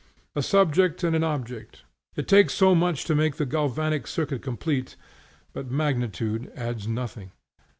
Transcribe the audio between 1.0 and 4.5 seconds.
and an object, it takes so much to make the galvanic circuit